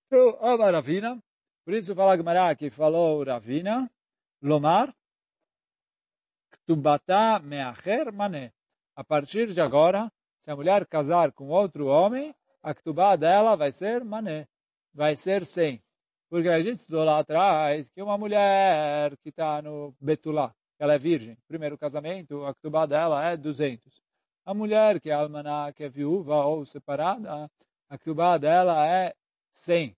[0.08, 1.24] Então, a Ravina,
[1.64, 3.92] por isso fala a Gemara que falou Ravina,
[4.42, 4.92] Lomar,
[6.50, 8.52] Ktubata meacher mané.
[8.96, 13.72] A partir de agora, se a mulher casar com outro homem, a ktubá dela vai
[13.72, 14.48] ser mané,
[14.94, 15.82] vai ser sem.
[16.30, 20.98] Porque a gente estudou lá atrás que uma mulher que está no Betulá, ela é
[20.98, 24.02] virgem, primeiro casamento, a ktubá dela é 200.
[24.46, 27.50] A mulher que é almaná, que é viúva ou separada,
[27.90, 29.14] a ktubá dela é
[29.52, 29.96] 100.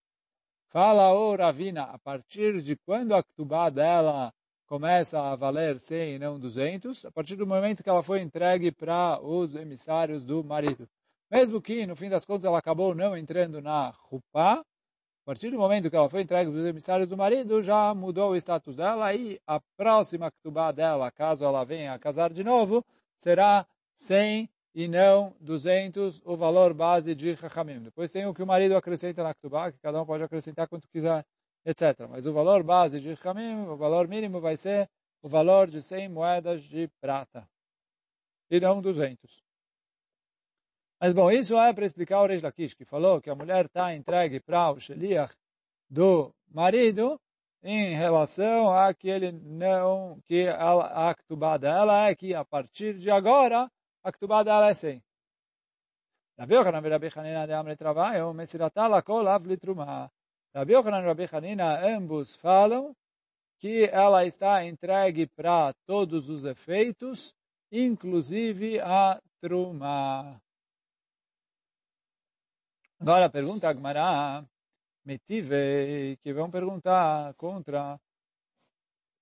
[0.70, 4.32] Fala, ô Ravina, a partir de quando a ktubá dela
[4.68, 8.72] começa a valer 100 e não 200, a partir do momento que ela foi entregue
[8.72, 10.88] para os emissários do marido.
[11.32, 14.66] Mesmo que, no fim das contas, ela acabou não entrando na Rupá, a
[15.26, 18.36] partir do momento que ela foi entregue para os emissários do marido, já mudou o
[18.36, 22.84] status dela e a próxima Ktubá dela, caso ela venha a casar de novo,
[23.16, 23.64] será
[23.94, 27.84] 100 e não 200 o valor base de Chachamim.
[27.84, 30.88] Depois tem o que o marido acrescenta na Ktubá, que cada um pode acrescentar quanto
[30.88, 31.24] quiser,
[31.64, 32.08] etc.
[32.10, 34.90] Mas o valor base de Chachamim, o valor mínimo vai ser
[35.22, 37.48] o valor de 100 moedas de prata.
[38.50, 39.49] E não 200.
[41.00, 43.96] Mas bom, isso é para explicar o Reish Lakish, que falou que a mulher está
[43.96, 45.34] entregue para o Sheliach
[45.90, 47.20] do marido
[47.64, 52.98] em relação a que ele não, que a, a Ktubá dela é que a partir
[52.98, 53.72] de agora
[54.04, 55.02] a Ktubá dela é 100.
[56.38, 60.12] Rabi Yochanan e Rabi Hanina de Amre Travaio, Mesiratá Lakol Av Litruma.
[60.54, 62.94] Rabi Yochanan e Rabi Hanina ambos falam
[63.58, 67.34] que ela está entregue para todos os efeitos,
[67.72, 70.42] inclusive a Truma.
[73.02, 74.46] Agora pergunta a Gmará,
[75.06, 77.98] Metive, que vão perguntar contra,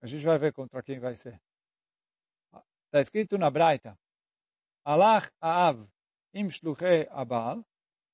[0.02, 1.40] a gente vai ver contra quem vai ser.
[2.86, 3.96] Está escrito na Braita,
[4.84, 5.88] Alach Aav
[6.34, 7.64] im shluchei Abal,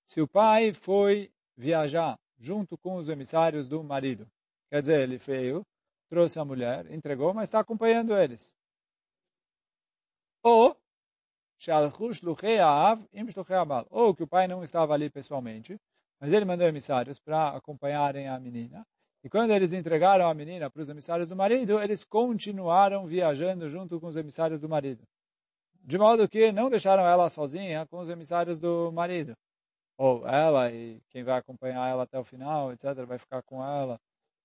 [0.06, 4.30] se o pai foi viajar junto com os emissários do marido.
[4.69, 5.65] Quer dizer, ele veio,
[6.10, 8.54] trouxe a mulher, entregou, mas está acompanhando eles.
[10.43, 10.78] Ou,
[13.89, 15.78] ou que o pai não estava ali pessoalmente,
[16.19, 18.86] mas ele mandou emissários para acompanharem a menina.
[19.23, 23.99] E quando eles entregaram a menina para os emissários do marido, eles continuaram viajando junto
[23.99, 25.04] com os emissários do marido
[25.84, 29.36] de modo que não deixaram ela sozinha com os emissários do marido.
[29.97, 33.99] Ou ela e quem vai acompanhar ela até o final, etc., vai ficar com ela.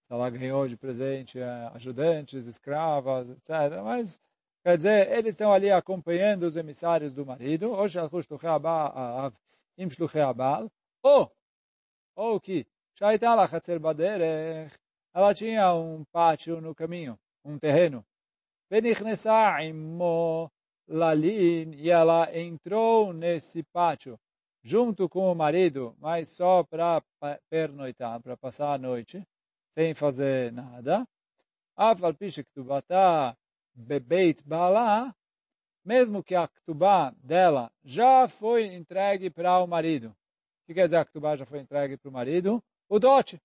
[0.06, 3.82] Se ela ganhou de presente é, ajudantes, escravas, etc.
[3.82, 4.20] Mas,
[4.68, 7.70] quer dizer, eles estão ali acompanhando os emissários do marido.
[7.70, 7.88] Ou
[11.02, 11.32] ou,
[12.14, 12.66] ou que
[15.14, 18.04] ela tinha um pátio no caminho, um terreno.
[18.70, 18.78] E
[21.90, 24.20] ela entrou nesse pátio
[24.62, 27.02] junto com o marido, mas só para
[27.48, 29.26] pernoitar, para passar a noite,
[29.72, 31.08] sem fazer nada.
[31.74, 33.34] Afal piche ktubata
[33.78, 35.14] bebeit bala,
[35.84, 40.08] mesmo que a ktubá dela já foi entregue para o marido.
[40.08, 42.62] O que quer dizer a ktubá já foi entregue para o marido?
[42.88, 43.40] O dote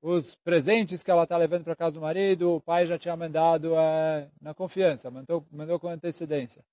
[0.00, 3.74] os presentes que ela está levando para casa do marido, o pai já tinha mandado
[3.76, 6.64] é, na confiança, mandou, mandou com antecedência.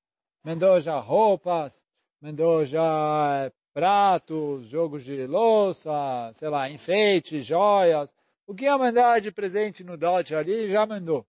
[0.44, 1.84] Mandou já roupas,
[2.22, 5.92] mandou já é, pratos, jogos de louça,
[6.34, 8.14] sei lá, enfeites, joias.
[8.46, 11.26] O que ia mandar de presente no dote ali, já mandou.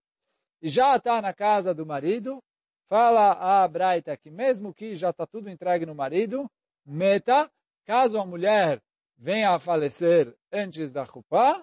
[0.63, 2.43] E já está na casa do marido,
[2.89, 6.51] fala a Braita que mesmo que já está tudo entregue no marido,
[6.85, 7.51] meta,
[7.85, 8.81] caso a mulher
[9.17, 11.63] venha a falecer antes da Chupá,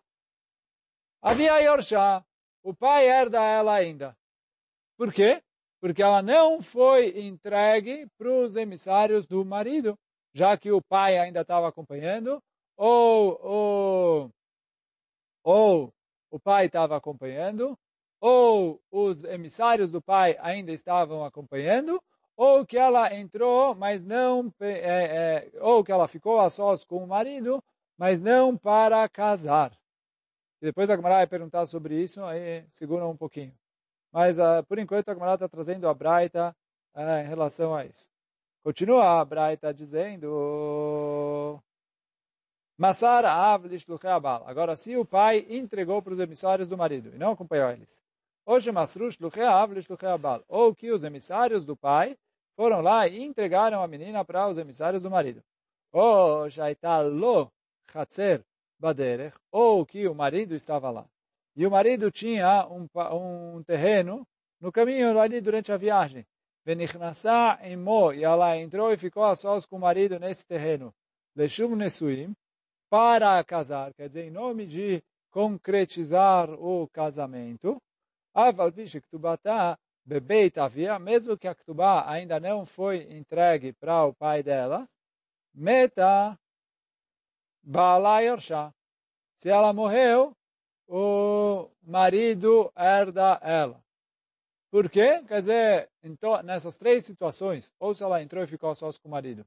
[1.26, 2.22] Havia Yorsha,
[2.62, 4.14] o pai herda ela ainda.
[4.98, 5.42] Por quê?
[5.80, 9.98] Porque ela não foi entregue para os emissários do marido,
[10.34, 12.44] já que o pai ainda estava acompanhando,
[12.76, 14.32] ou, ou,
[15.46, 15.94] ou
[16.30, 17.78] o pai estava acompanhando,
[18.26, 22.02] ou os emissários do pai ainda estavam acompanhando,
[22.38, 27.04] ou que ela entrou, mas não, é, é, ou que ela ficou a sós com
[27.04, 27.62] o marido,
[27.98, 29.74] mas não para casar.
[30.62, 33.54] E depois a Gemara vai perguntar sobre isso, aí segura um pouquinho.
[34.10, 36.56] Mas, uh, por enquanto, a Gemara está trazendo a Braita
[36.96, 38.08] uh, em relação a isso.
[38.64, 41.62] Continua a Braita dizendo...
[42.78, 43.66] Masar av.
[44.46, 48.02] Agora, se o pai entregou para os emissários do marido e não acompanhou eles.
[50.48, 52.18] Ou que os emissários do pai
[52.56, 55.42] foram lá e entregaram a menina para os emissários do marido.
[55.92, 56.50] Ou
[59.52, 61.06] ou que o marido estava lá.
[61.56, 62.88] E o marido tinha um,
[63.56, 64.28] um terreno
[64.60, 66.26] no caminho ali durante a viagem.
[66.66, 70.94] E ela entrou e ficou a sós com o marido nesse terreno.
[71.76, 72.34] Nesuim,
[72.90, 77.82] para casar, quer dizer, em nome de concretizar o casamento.
[80.06, 84.88] Bebeit avia, mesmo que a ktubá ainda não foi entregue para o pai dela,
[85.54, 86.38] meta
[87.64, 88.74] Bala Yorsha.
[89.36, 90.36] Se ela morreu,
[90.88, 93.82] o marido herda ela.
[94.70, 95.24] Por quê?
[95.28, 99.12] Quer dizer, então, nessas três situações, ou se ela entrou e ficou só com o
[99.12, 99.46] marido,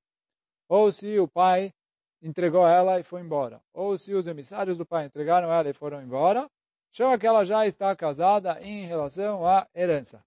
[0.69, 1.75] ou se o pai
[2.23, 6.03] entregou ela e foi embora, ou se os emissários do pai entregaram ela e foram
[6.03, 6.49] embora,
[6.97, 10.25] chama que ela já está casada em relação à herança.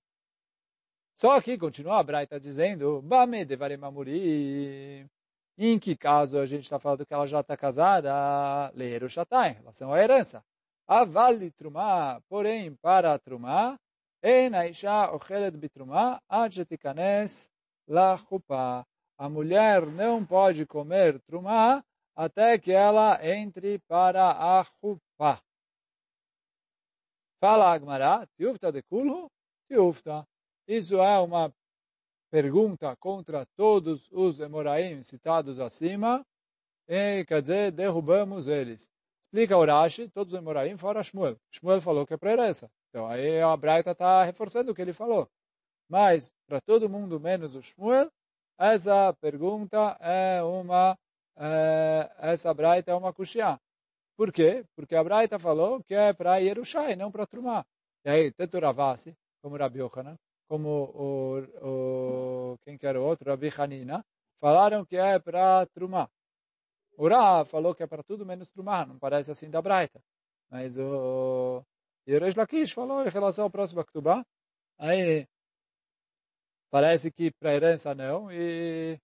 [1.16, 5.10] Só que continua a Braita dizendo, Bame devarim amurim.
[5.58, 9.54] Em que caso a gente está falando que ela já está casada, ler o em
[9.54, 10.44] relação à herança.
[10.88, 13.76] A vale trumá, porém, para trumá,
[14.24, 17.50] en aisha ochelet bitrumá, ad shetikanes
[17.88, 18.86] la chupa.
[19.18, 21.84] A mulher não pode comer trumá
[22.16, 25.42] até que ela entre para a chupa.
[27.40, 29.32] Fala Agmará, tiufta de kulhu,
[29.70, 30.28] tiufta.
[30.68, 31.54] Isso é uma
[32.30, 36.26] pergunta contra todos os Emoraim citados acima,
[36.88, 38.90] e quer dizer, derrubamos eles.
[39.26, 41.38] Explica o Rashi, todos os Emoraim fora Shmuel.
[41.52, 42.70] Shmuel falou que é para essa.
[42.90, 45.30] Então aí a Braita está reforçando o que ele falou.
[45.88, 48.12] Mas, para todo mundo menos o Shmuel,
[48.58, 50.98] essa pergunta é uma,
[51.38, 53.58] é, essa Braita é uma kushia.
[54.20, 54.66] Por quê?
[54.76, 57.66] Porque a Braita falou que é para Yerushai, não para Trumá.
[58.04, 63.30] E aí, tanto Ravasi, como Rabi Yochanan, como o, o, quem que era o outro,
[63.30, 64.04] Rabi Hanina,
[64.42, 66.10] falaram que é para Trumá.
[66.98, 70.02] O Ra falou que é para tudo menos Trumá, não parece assim da Braita.
[70.50, 71.64] Mas o,
[72.06, 74.26] o Reish Lakish falou em relação ao próximo Aktubá,
[74.78, 75.26] aí
[76.70, 79.00] parece que para herança não, e,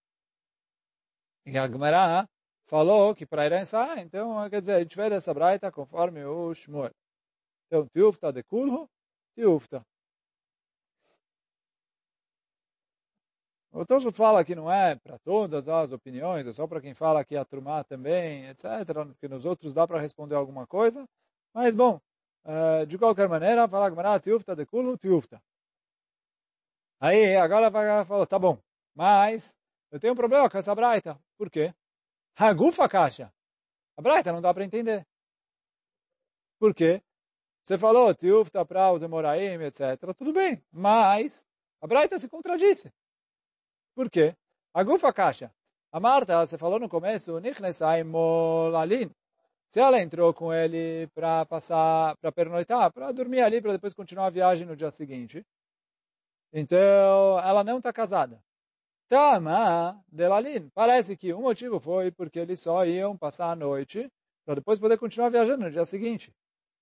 [1.45, 2.27] e a Gemara
[2.65, 6.91] falou que para herança, então quer dizer, a gente vê essa Braita conforme o Shmuel.
[7.67, 8.89] Então, tiufta de kulhu,
[9.35, 9.85] tiufta.
[13.71, 17.25] O Tosfot fala que não é para todas as opiniões, é só para quem fala
[17.25, 18.65] que a Trumá também, etc.
[19.19, 21.05] Que nos outros dá para responder alguma coisa.
[21.53, 21.99] Mas, bom,
[22.45, 25.41] uh, de qualquer maneira, fala Gmará, tiufta de kulo, tiufta.
[27.01, 28.57] Aí, agora vai falar, tá bom,
[28.95, 29.53] mas
[29.91, 31.19] eu tenho um problema com essa braita.
[31.37, 31.73] Por quê?
[32.37, 33.33] Hagufa caixa.
[33.97, 35.05] A braita não dá para entender.
[36.59, 37.01] Por quê?
[37.63, 40.13] Você falou, tiufta para os Emoraim, etc.
[40.17, 41.47] Tudo bem, mas
[41.81, 42.93] a braita se contradisse.
[43.95, 44.35] Por quê?
[44.73, 45.51] A gufa caixa.
[45.91, 47.39] A Marta, você falou no começo,
[49.69, 54.27] se ela entrou com ele para passar, para pernoitar, para dormir ali, para depois continuar
[54.27, 55.45] a viagem no dia seguinte,
[56.51, 58.43] então ela não está casada.
[59.07, 60.69] Tama delalin.
[60.69, 64.09] Parece que o motivo foi porque eles só iam passar a noite
[64.45, 66.33] para depois poder continuar viajando no dia seguinte.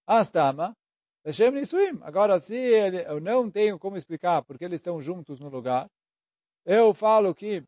[0.08, 0.76] Astama,
[1.26, 2.00] Hashem Nisuim.
[2.02, 5.90] Agora, se ele, eu não tenho como explicar porque eles estão juntos no lugar,
[6.66, 7.64] eu falo que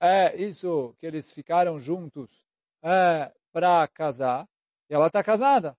[0.00, 2.42] é isso que eles ficaram juntos
[2.82, 4.48] é, para casar,
[4.88, 5.76] e ela está casada.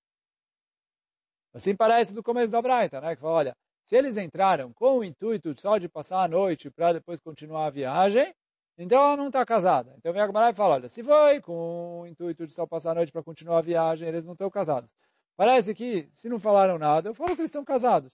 [1.54, 3.16] Assim parece do começo da Braita, né?
[3.16, 6.94] Que fala, olha, se eles entraram com o intuito só de passar a noite para
[6.94, 8.34] depois continuar a viagem,
[8.78, 9.94] então ela não está casada.
[9.98, 12.96] Então vem a e fala, olha, se foi com o intuito de só passar a
[12.96, 14.90] noite para continuar a viagem, eles não estão casados.
[15.36, 18.12] Parece que, se não falaram nada, eu falo que eles estão casados.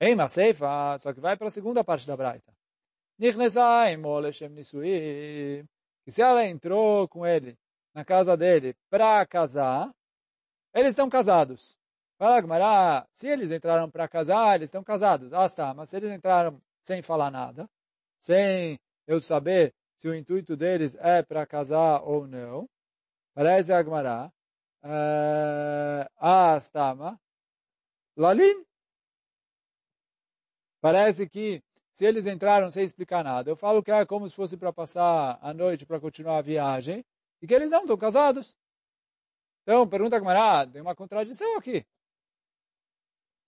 [0.00, 2.52] Em Maseifa, só que vai para a segunda parte da Braita.
[3.18, 3.32] Que
[6.10, 7.56] se ela entrou com ele
[7.94, 9.94] na casa dele para casar,
[10.74, 11.76] eles estão casados.
[12.18, 15.32] Fala, Gmará, se eles entraram para casar, eles estão casados.
[15.32, 17.68] Ah, está, mas se eles entraram sem falar nada,
[18.20, 22.68] sem eu saber se o intuito deles é para casar ou não,
[23.34, 24.32] parece a uh,
[26.18, 26.94] ah, está,
[28.16, 28.64] Lalin,
[30.82, 31.62] Parece que
[31.94, 35.38] se eles entraram sem explicar nada, eu falo que é como se fosse para passar
[35.40, 37.04] a noite para continuar a viagem,
[37.40, 38.56] e que eles não estão casados.
[39.62, 41.86] Então, pergunta ah, tem uma contradição aqui.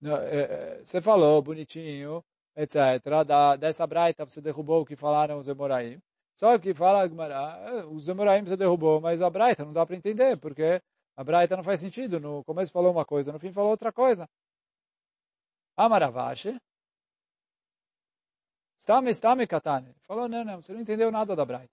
[0.03, 2.25] É, é, você falou bonitinho,
[2.57, 2.77] etc.
[3.27, 6.01] Da, dessa braita você derrubou o que falaram os Emoraim.
[6.37, 10.37] Só que fala Gmará, os Emoraim você derrubou, mas a braita não dá para entender,
[10.39, 10.83] porque
[11.17, 12.21] a braita não faz sentido.
[12.21, 14.29] No começo falou uma coisa, no fim falou outra coisa.
[15.77, 16.59] Amaravashi,
[18.85, 19.95] Stame, stame, katane.
[20.07, 21.73] Falou, não, não, você não entendeu nada da Braita.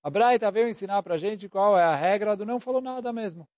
[0.00, 3.12] A Braita veio ensinar para a gente qual é a regra do não falou nada
[3.12, 3.48] mesmo.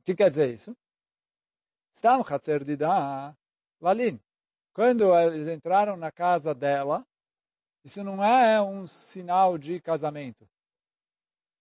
[0.00, 0.76] O que quer dizer isso?
[1.94, 3.36] Stam chatzer dida
[3.80, 4.18] lalin.
[4.72, 7.06] Quando eles entraram na casa dela,
[7.84, 10.48] isso não é um sinal de casamento.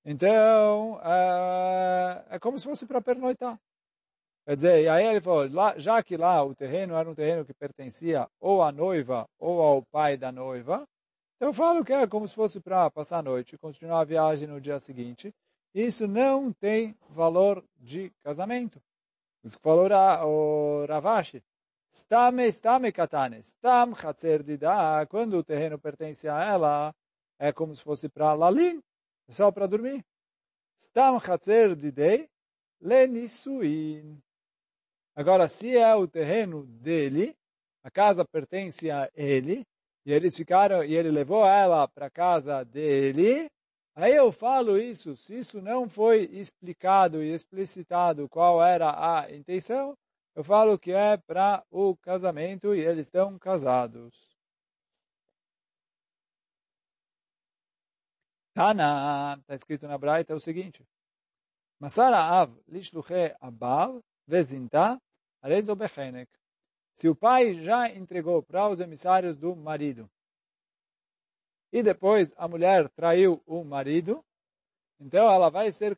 [0.06, 3.60] Então, é, é como se fosse para pernoitar.
[4.46, 7.46] Quer dizer, e aí ele falou, lá, já que lá o terreno era um terreno
[7.46, 10.88] que pertencia ou à noiva ou ao pai da noiva,
[11.36, 14.48] então eu falo que é como se fosse para passar a noite continuar a viagem
[14.48, 15.34] no dia seguinte.
[15.74, 18.82] Isso não tem valor de casamento.
[19.44, 19.88] Isso falou
[20.26, 21.44] o Ravashi.
[21.92, 23.42] Stame, stame katane.
[23.42, 25.06] Stam chatzer dida.
[25.08, 26.96] Quando o terreno pertence a ela,
[27.38, 28.82] é como se fosse para lalin,
[29.30, 30.06] só para dormir.
[30.78, 32.30] Stam chatzer didei
[32.82, 34.22] lenisuin.
[35.16, 37.36] Agora, se é o terreno dele,
[37.84, 39.66] a casa pertence a ele,
[40.06, 43.50] e eles ficaram, e ele levou ela para a casa dele,
[44.04, 49.98] aí eu falo isso, se isso não foi explicado e explicitado qual era a intenção,
[50.36, 54.16] eu falo que é para o casamento e eles estão casados.
[58.54, 60.84] Tana, está escrito na Braita, é o seguinte.
[61.80, 65.00] Masara av lishluche abal vezinta
[65.42, 66.30] arezo bechenek.
[66.94, 70.10] Se o pai já entregou para os emissários do marido
[71.72, 74.24] e depois a mulher traiu o marido,
[75.00, 75.96] então ela vai ser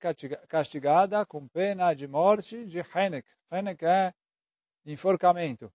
[0.47, 3.27] castigada com pena de morte de Henek.
[3.51, 4.13] Henek é
[4.85, 5.71] enforcamento.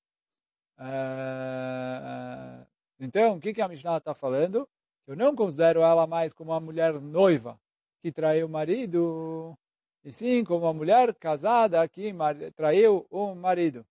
[0.78, 2.66] Uh,
[3.00, 4.68] então, o que, a Mishnah está falando?
[5.06, 7.58] Eu não considero ela mais como uma mulher noiva
[8.02, 9.58] que traiu o marido,
[10.04, 12.12] e sim como uma mulher casada que
[12.54, 13.84] traiu o marido.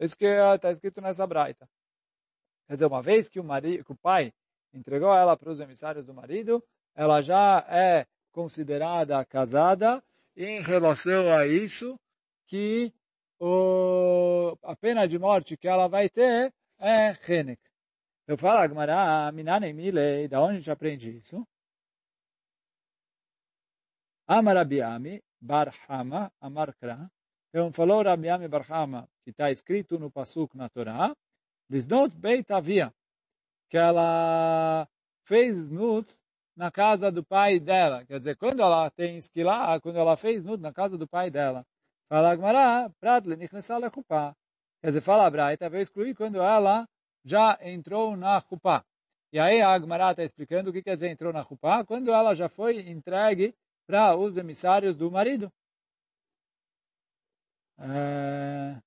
[0.00, 1.68] Isso que está escrito nessa braita.
[2.68, 4.32] Quer dizer, uma vez que o, marido, que o pai
[4.74, 6.62] entregou ela para os emissários do marido,
[6.94, 10.04] ela já é considerada casada
[10.36, 11.98] em relação a isso
[12.46, 12.92] que
[13.40, 17.62] o, a pena de morte que ela vai ter é Henek.
[18.26, 21.46] Eu falo, Agmará, Minane Milei, da onde a gente aprende isso?
[24.26, 27.10] Amarabiami, Barhama, Amarkra.
[27.48, 31.16] Então falou Rabiami Barhama, que está escrito no Pasuk na Torá,
[31.70, 32.92] Lisnot Beit Avia,
[33.68, 34.88] que ela
[35.24, 36.16] fez nut
[36.56, 38.04] na casa do pai dela.
[38.06, 41.66] Quer dizer, quando ela tem esquilá, quando ela fez nut na casa do pai dela.
[42.08, 44.34] Fala Agmará, Pradle Nichnesá Lechupá.
[44.80, 46.88] Quer dizer, fala Braita, vai excluir quando ela
[47.24, 48.84] já entrou na Chupá.
[49.32, 52.34] E aí a Agmará está explicando o que quer dizer entrou na Chupá, quando ela
[52.34, 53.54] já foi entregue
[53.86, 55.52] para os emissários do marido.
[57.78, 58.80] É...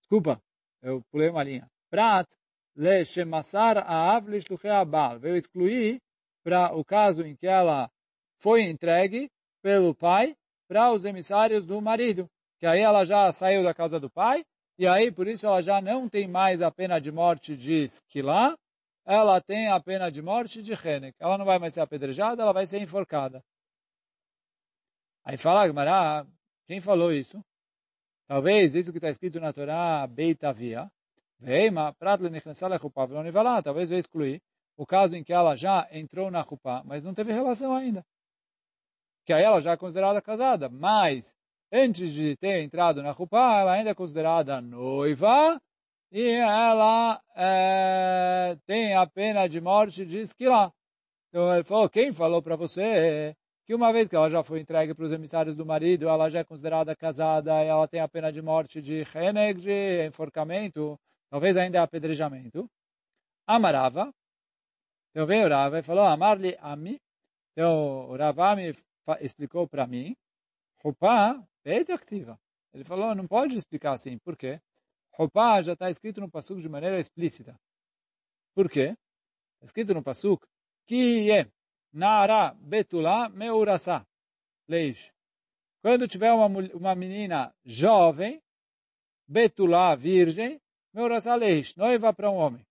[0.00, 0.40] Desculpa,
[0.86, 1.68] eu pulei uma linha.
[1.90, 2.28] Prat
[2.76, 4.28] le shemassar aav
[4.70, 5.18] abal.
[5.18, 6.00] Veio excluir
[6.44, 7.90] para o caso em que ela
[8.38, 9.28] foi entregue
[9.60, 10.36] pelo pai
[10.68, 12.30] para os emissários do marido.
[12.58, 14.44] Que aí ela já saiu da casa do pai,
[14.78, 18.56] e aí por isso ela já não tem mais a pena de morte de Esquilá,
[19.04, 21.16] ela tem a pena de morte de Henek.
[21.18, 23.42] Ela não vai mais ser apedrejada, ela vai ser enforcada.
[25.24, 26.24] Aí fala Gmará,
[26.66, 27.44] quem falou isso?
[28.26, 30.90] Talvez isso que está escrito na Torá, Beitavia,
[31.38, 33.06] Veima, Pratle Nechnesal Echupá,
[33.62, 34.42] talvez vai excluir
[34.76, 38.04] o caso em que ela já entrou na Chupá, mas não teve relação ainda.
[39.24, 41.34] Que aí ela já é considerada casada, mas
[41.72, 45.60] antes de ter entrado na Chupá, ela ainda é considerada noiva
[46.12, 50.72] e ela é, tem a pena de morte de Esquilá.
[51.28, 53.36] Então ele falou, quem falou para você
[53.66, 56.38] que uma vez que ela já foi entregue para os emissários do marido, ela já
[56.38, 60.98] é considerada casada e ela tem a pena de morte de reneg, de enforcamento,
[61.28, 62.70] talvez ainda apedrejamento.
[63.44, 64.14] Amarava.
[65.10, 67.00] Então veio o Rava e falou, Amarli Ami.
[67.52, 68.72] Então o Ravami
[69.20, 70.16] explicou para mim,
[70.84, 72.38] Rupá, peito ativa.
[72.72, 74.16] Ele falou, não pode explicar assim.
[74.18, 74.60] Por quê?
[75.10, 77.58] Rupá já está escrito no Pasuk de maneira explícita.
[78.54, 78.96] Por quê?
[79.54, 80.46] Está escrito no Pasuk,
[80.86, 81.50] que é
[81.96, 84.06] Nara Betulá Meurasá.
[84.68, 85.10] Leish.
[85.80, 88.42] Quando tiver uma, uma menina jovem,
[89.26, 90.60] Betulá, virgem,
[90.92, 92.66] Meurasá Leish, noiva para um homem.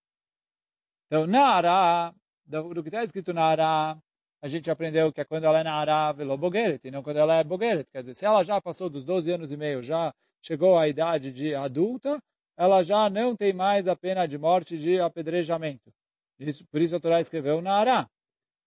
[1.06, 2.14] Então, Nara,
[2.44, 3.98] do, que está escrito Nara,
[4.40, 7.42] a gente aprendeu que é quando ela é Nara Velobogeret, e não quando ela é
[7.42, 7.90] Bogeret.
[7.90, 11.32] Quer dizer, se ela já passou dos 12 anos e meio, já chegou à idade
[11.32, 12.22] de adulta,
[12.56, 15.92] ela já não tem mais a pena de morte de apedrejamento.
[16.38, 18.08] Isso, por isso a Torá escreveu Nara.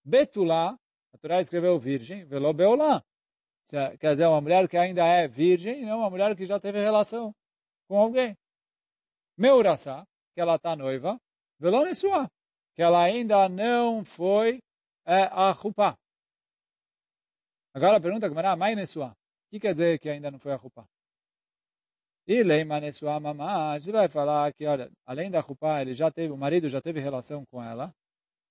[0.04, 0.78] Betulá,
[1.14, 3.04] a Torá escreveu virgem, velo beolá.
[4.00, 7.36] Quer dizer, uma mulher que ainda é virgem não uma mulher que já teve relação
[7.88, 8.36] com alguém.
[9.38, 11.20] Meuraçá, que ela está noiva,
[11.60, 12.30] velo nesua,
[12.74, 14.60] que ela ainda não foi
[15.06, 15.98] é, a chupá.
[17.74, 19.12] Agora a pergunta que me mãe nesua.
[19.12, 20.86] O que quer dizer que ainda não foi a chupá?
[22.28, 26.32] E leima nesua mamá, você vai falar que, olha, além da chupá, ele já teve,
[26.32, 27.94] o marido já teve relação com ela,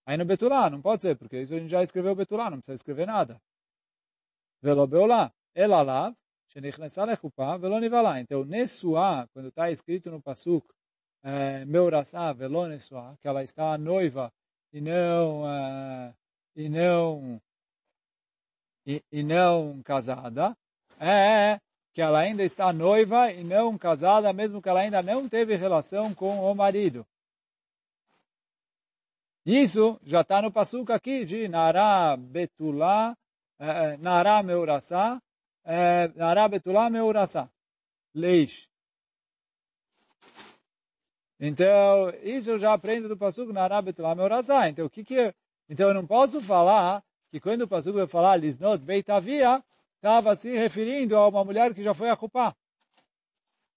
[0.09, 2.76] Aí no Betulá, não pode ser, porque isso a gente já escreveu Betulá, não precisa
[2.76, 3.38] escrever nada.
[4.62, 6.16] Velo Beolá, Elalav,
[6.48, 8.18] Shenichnesa Lechupá, Velo Nivalá.
[8.18, 10.66] Então, Nessuá, quando está escrito no Pasuk,
[11.22, 14.32] é, Meurassá, Velo Nessuá, que ela está noiva
[14.72, 16.14] e não, uh,
[16.56, 17.38] e não,
[18.86, 20.56] e, e não casada,
[20.98, 21.61] é
[21.92, 26.14] que ela ainda está noiva e não casada, mesmo que ela ainda não teve relação
[26.14, 27.06] com o marido.
[29.49, 33.16] Isso já está no passuca aqui de Nara Betulá,
[33.59, 35.22] eh, Nara Meurassá,
[35.64, 37.49] eh, Nara Betulá Meurassá,
[38.14, 38.68] Leish.
[41.40, 44.68] Então, isso eu já aprendo do passuco Nara Betulá Meurassá.
[44.68, 45.34] Então, o que que
[45.66, 49.64] Então, eu não posso falar que quando o passuco vai falar Lisnot Beitavia,
[49.96, 52.55] estava se referindo a uma mulher que já foi a culpar.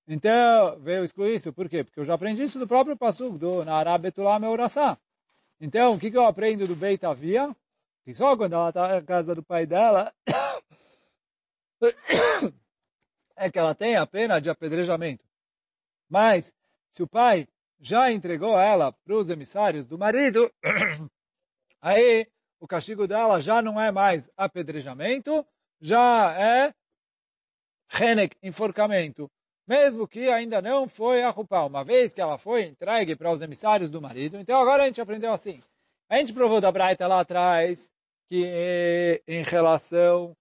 [0.05, 1.53] Então, veio excluir isso.
[1.53, 1.82] Por quê?
[1.82, 4.97] Porque eu já aprendi isso do próprio Passuk, do Nara Betulah Meurassá.
[5.64, 7.55] Então, o que, que eu aprendo do Beit Avia?
[8.03, 10.12] Que só quando ela está na casa do pai dela,
[13.38, 15.24] é que ela tem a pena de apedrejamento.
[16.09, 16.51] Mas,
[16.89, 17.47] se o pai
[17.80, 20.51] já entregou ela para os emissários do marido,
[21.80, 22.26] aí
[22.59, 25.45] o castigo dela já não é mais apedrejamento,
[25.80, 26.74] já é
[27.88, 29.30] renek, enforcamento.
[29.72, 33.41] Mesmo que ainda não foi a Rupá, uma vez que ela foi entregue para os
[33.41, 34.38] emissários do marido.
[34.38, 35.61] Então agora a gente aprendeu assim.
[36.09, 37.89] A gente provou da Braita lá atrás
[38.28, 40.36] que em relação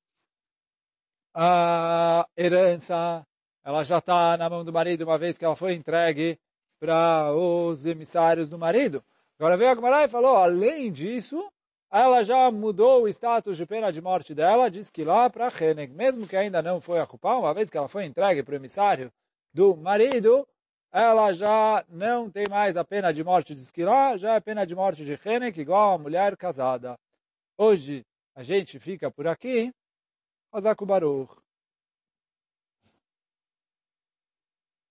[1.33, 3.25] à herança,
[3.63, 6.37] ela já está na mão do marido uma vez que ela foi entregue
[6.81, 9.01] para os emissários do marido.
[9.39, 11.49] Agora veio a Gemara e falou, além disso,
[11.91, 15.93] ela já mudou o status de pena de morte dela, diz que lá para Heneg,
[15.93, 18.57] mesmo que ainda não foi a culpa, uma vez que ela foi entregue para o
[18.57, 19.13] emissário
[19.53, 20.47] do marido,
[20.93, 24.75] ela já não tem mais a pena de morte de Esquilá, já é pena de
[24.75, 26.99] morte de Heneg, igual a mulher casada.
[27.59, 29.73] Hoje a gente fica por aqui.
[30.53, 31.50] Hazaku Baruch.